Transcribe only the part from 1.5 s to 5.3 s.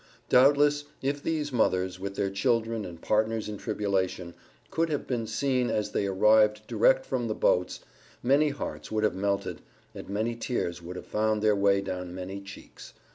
mothers, with their children and partners in tribulation, could have been